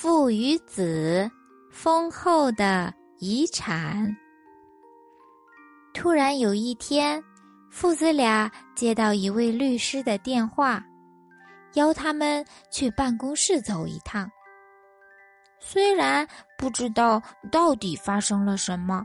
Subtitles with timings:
[0.00, 1.28] 父与子
[1.72, 4.16] 丰厚的遗产。
[5.92, 7.20] 突然有一天，
[7.68, 10.80] 父子俩接到一位律师的电话，
[11.74, 14.30] 邀他们去办公室走一趟。
[15.58, 16.24] 虽然
[16.56, 17.20] 不知道
[17.50, 19.04] 到底发生了什么，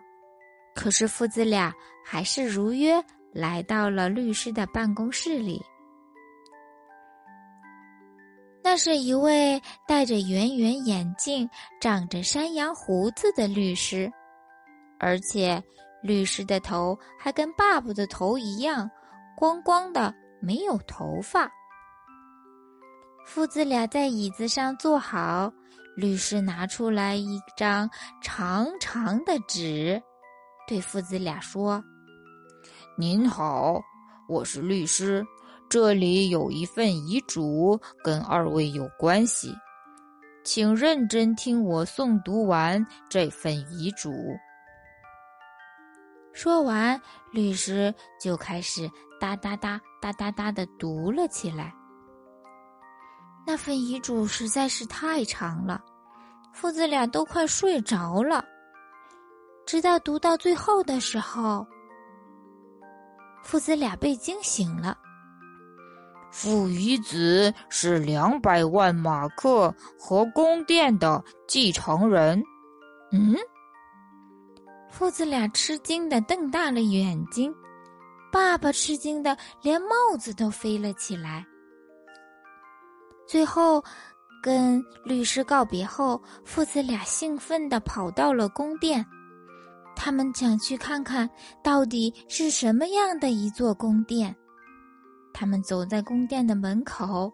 [0.75, 1.73] 可是父子俩
[2.05, 3.04] 还是如约
[3.34, 5.60] 来到了律师的办公室里。
[8.74, 11.48] 那是一位戴着圆圆眼镜、
[11.80, 14.12] 长着山羊胡子的律师，
[14.99, 15.63] 而且
[16.02, 18.90] 律师的头还跟爸爸的头一样
[19.38, 21.48] 光光的，没有头发。
[23.27, 25.54] 父子俩在椅子上坐好，
[25.96, 27.88] 律师拿出来一张
[28.24, 30.02] 长长的纸，
[30.68, 31.80] 对父子俩说
[32.98, 33.80] ：“您好，
[34.27, 35.24] 我是律师。”
[35.73, 39.52] 这里有一份遗嘱，跟二位有关系，
[40.44, 44.12] 请认真听我诵读完这份遗嘱。
[46.32, 47.01] 说完，
[47.32, 48.88] 律师就开始
[49.20, 51.74] 哒哒哒哒哒哒的读了起来。
[53.44, 55.84] 那份遗嘱实在是太长了，
[56.54, 58.46] 父子俩都快睡着了。
[59.66, 61.66] 直到读到最后的时候，
[63.41, 65.00] 父子俩被惊醒了。
[66.34, 72.44] 父与子是两百万马克和宫殿的继承人。
[73.12, 73.35] 嗯，
[74.89, 77.53] 父子俩吃惊的瞪大了眼睛，
[78.31, 81.45] 爸爸吃惊的连帽子都飞了起来。
[83.28, 83.84] 最后，
[84.41, 89.06] 跟律师告别后，父子俩兴奋的跑到了宫殿，
[89.95, 91.29] 他们想去看看
[91.63, 94.35] 到底是什么样的一座宫殿。
[95.34, 97.34] 他们走在宫殿的门口，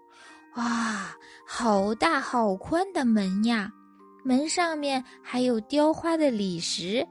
[0.56, 1.14] 哇，
[1.46, 3.70] 好大好宽的门呀！
[4.24, 7.06] 门上面还有雕花的礼石，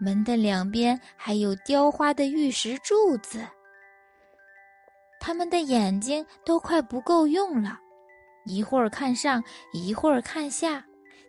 [0.00, 3.40] 门的两边还有雕花的玉石柱子。
[5.20, 7.78] 他们的眼睛都快不够用了，
[8.44, 9.42] 一会儿看上，
[9.72, 10.84] 一会儿看下，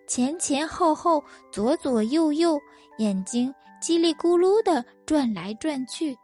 [0.08, 2.60] 前前后后，左左右右，
[2.98, 6.18] 眼睛叽里咕噜的转来转去。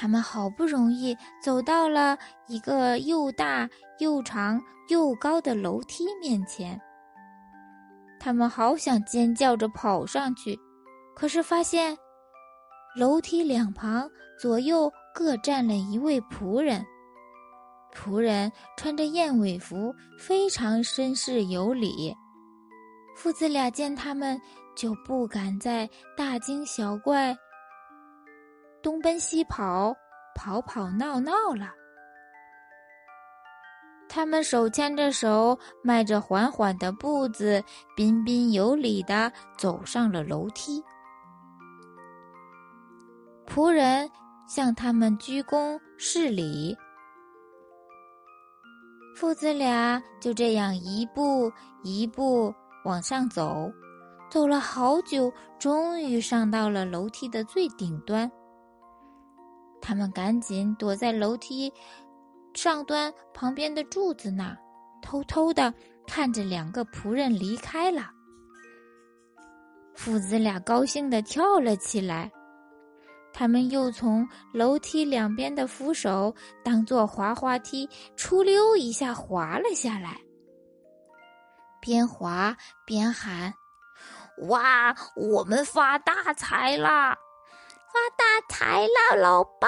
[0.00, 2.16] 他们好不容易走到了
[2.46, 6.80] 一个又大又长又高的楼梯面前，
[8.20, 10.56] 他们好想尖叫着跑上去，
[11.16, 11.98] 可是发现
[12.94, 16.86] 楼梯两旁左右各站了一位仆人，
[17.92, 22.14] 仆人穿着燕尾服，非常绅士有礼。
[23.16, 24.40] 父子俩见他们，
[24.76, 27.36] 就不敢再大惊小怪。
[28.82, 29.94] 东奔西跑，
[30.34, 31.72] 跑跑闹闹了。
[34.08, 37.62] 他们手牵着手，迈着缓缓的步子，
[37.94, 40.82] 彬彬有礼的走上了楼梯。
[43.46, 44.10] 仆人
[44.46, 46.76] 向他们鞠躬示礼，
[49.14, 51.52] 父子俩就这样一步
[51.82, 53.70] 一步往上走，
[54.30, 58.30] 走了好久，终于上到了楼梯的最顶端。
[59.88, 61.72] 他们赶紧躲在楼梯
[62.52, 64.54] 上端旁边的柱子那，
[65.00, 65.72] 偷偷的
[66.06, 68.10] 看着两个仆人离开了。
[69.94, 72.30] 父子俩高兴的跳了起来，
[73.32, 80.20] 他们又从楼梯两边的扶手当做滑滑梯，出溜一下滑了下来，
[81.80, 83.54] 边滑边喊
[84.48, 87.16] ：“哇，我们发大财啦！”
[87.92, 89.66] 发大财了，老爸！